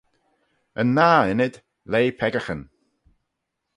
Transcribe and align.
Yn 0.81 0.89
nah 0.95 1.23
ynnyd, 1.31 1.55
leih 1.91 2.13
peccaghyn. 2.19 2.61